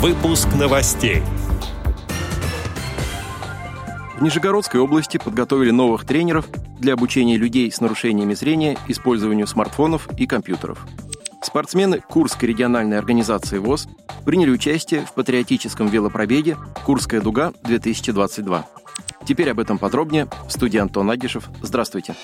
[0.00, 1.20] Выпуск новостей.
[4.16, 6.46] В Нижегородской области подготовили новых тренеров
[6.78, 10.86] для обучения людей с нарушениями зрения использованию смартфонов и компьютеров.
[11.42, 13.88] Спортсмены Курской региональной организации ВОЗ
[14.24, 16.56] приняли участие в патриотическом велопробеге
[16.86, 18.64] «Курская дуга-2022».
[19.26, 20.28] Теперь об этом подробнее.
[20.48, 21.50] В студии Антон Агишев.
[21.60, 22.14] Здравствуйте.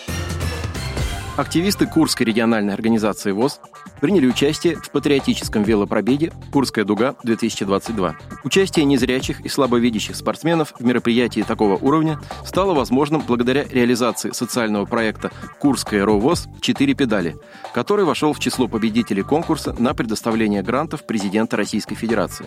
[1.37, 3.61] Активисты Курской региональной организации ВОЗ
[4.01, 8.15] приняли участие в патриотическом велопробеге «Курская дуга-2022».
[8.45, 15.31] Участие незрячих и слабовидящих спортсменов в мероприятии такого уровня стало возможным благодаря реализации социального проекта
[15.61, 16.49] «Курская РОВОЗ.
[16.63, 17.37] Четыре педали»,
[17.75, 22.47] который вошел в число победителей конкурса на предоставление грантов президента Российской Федерации.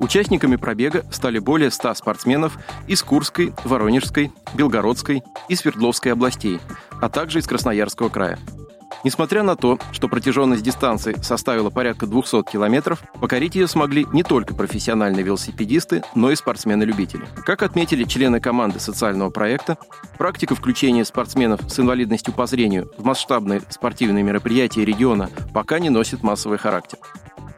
[0.00, 6.58] Участниками пробега стали более 100 спортсменов из Курской, Воронежской, Белгородской и Свердловской областей,
[7.00, 8.38] а также из Красноярского края.
[9.02, 14.54] Несмотря на то, что протяженность дистанции составила порядка 200 километров, покорить ее смогли не только
[14.54, 17.24] профессиональные велосипедисты, но и спортсмены-любители.
[17.46, 19.78] Как отметили члены команды социального проекта,
[20.18, 26.22] практика включения спортсменов с инвалидностью по зрению в масштабные спортивные мероприятия региона пока не носит
[26.22, 26.98] массовый характер.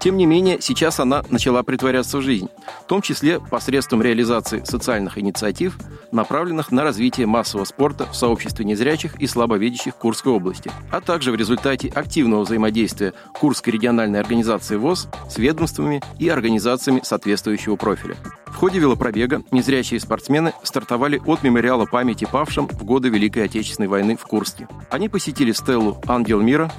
[0.03, 2.49] Тем не менее, сейчас она начала притворяться в жизнь,
[2.85, 5.79] в том числе посредством реализации социальных инициатив,
[6.11, 11.37] направленных на развитие массового спорта в сообществе незрячих и слабовидящих Курской области, а также в
[11.37, 18.17] результате активного взаимодействия Курской региональной организации ВОЗ с ведомствами и организациями соответствующего профиля.
[18.47, 24.17] В ходе велопробега незрячие спортсмены стартовали от мемориала памяти павшим в годы Великой Отечественной войны
[24.17, 24.67] в Курске.
[24.91, 26.73] Они посетили стелу «Ангел мира»,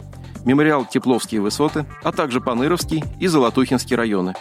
[0.45, 4.33] мемориал Тепловские высоты, а также Паныровский и Золотухинский районы,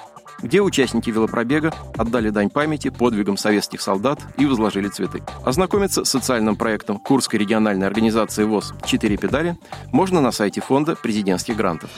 [0.43, 5.23] где участники велопробега отдали дань памяти подвигам советских солдат и возложили цветы.
[5.45, 9.57] Ознакомиться с социальным проектом Курской региональной организации ВОЗ «Четыре педали»
[9.93, 11.91] можно на сайте фонда президентских грантов.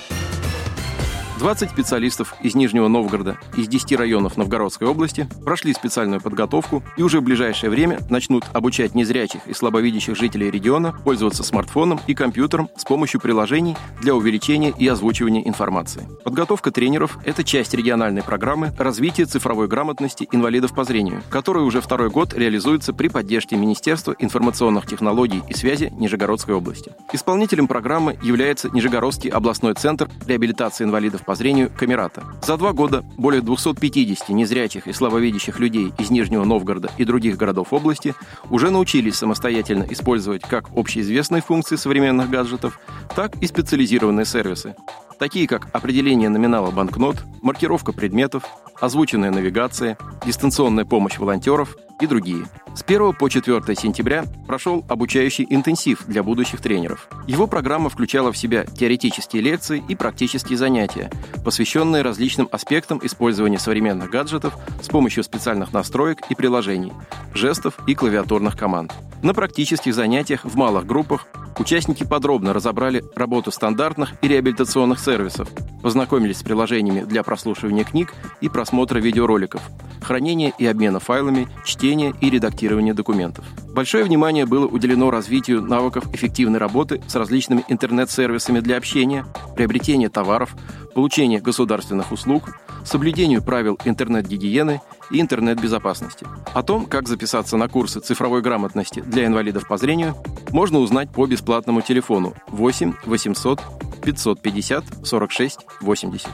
[1.39, 7.19] 20 специалистов из Нижнего Новгорода из 10 районов Новгородской области прошли специальную подготовку и уже
[7.19, 12.85] в ближайшее время начнут обучать незрячих и слабовидящих жителей региона пользоваться смартфоном и компьютером с
[12.85, 16.07] помощью приложений для увеличения и озвучивания информации.
[16.23, 22.11] Подготовка тренеров– это часть региональной программы развития цифровой грамотности инвалидов по зрению, которая уже второй
[22.11, 26.93] год реализуется при поддержке Министерства информационных технологий и связи Нижегородской области.
[27.13, 32.23] Исполнителем программы является Нижегородский областной центр реабилитации инвалидов по зрению Камерата.
[32.43, 37.73] За два года более 250 незрячих и слабовидящих людей из Нижнего Новгорода и других городов
[37.73, 38.15] области
[38.51, 42.79] уже научились самостоятельно использовать как общеизвестные функции современных гаджетов,
[43.15, 44.75] так и специализированные сервисы,
[45.19, 48.45] такие как определение номинала банкнот, маркировка предметов,
[48.81, 52.47] озвученная навигация, дистанционная помощь волонтеров и другие.
[52.75, 57.09] С 1 по 4 сентября прошел обучающий интенсив для будущих тренеров.
[57.27, 61.11] Его программа включала в себя теоретические лекции и практические занятия,
[61.45, 66.93] посвященные различным аспектам использования современных гаджетов с помощью специальных настроек и приложений,
[67.33, 68.93] жестов и клавиатурных команд.
[69.23, 71.29] На практических занятиях в малых группах
[71.59, 75.49] Участники подробно разобрали работу стандартных и реабилитационных сервисов,
[75.83, 79.63] познакомились с приложениями для прослушивания книг и просмотра видеороликов,
[80.03, 83.45] хранения и обмена файлами, чтения и редактирования документов.
[83.73, 90.57] Большое внимание было уделено развитию навыков эффективной работы с различными интернет-сервисами для общения, приобретения товаров,
[90.95, 92.51] получения государственных услуг,
[92.85, 96.27] соблюдению правил интернет-гигиены и интернет-безопасности.
[96.53, 100.15] О том, как записаться на курсы цифровой грамотности для инвалидов по зрению,
[100.55, 103.61] можно узнать по бесплатному телефону 8 800
[104.03, 106.29] 550 46 80.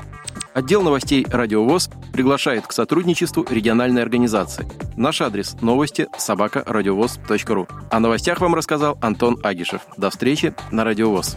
[0.52, 4.68] Отдел новостей «Радиовоз» приглашает к сотрудничеству региональной организации.
[4.96, 7.66] Наш адрес– новости собака ру.
[7.90, 9.82] О новостях вам рассказал Антон Агишев.
[9.96, 11.36] До встречи на «Радиовоз».